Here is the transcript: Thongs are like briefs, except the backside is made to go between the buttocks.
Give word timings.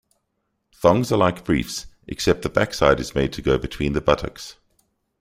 Thongs 0.73 1.11
are 1.11 1.17
like 1.17 1.45
briefs, 1.45 1.85
except 2.07 2.41
the 2.41 2.49
backside 2.49 2.99
is 2.99 3.13
made 3.13 3.31
to 3.33 3.41
go 3.43 3.59
between 3.59 3.93
the 3.93 4.01
buttocks. 4.01 4.55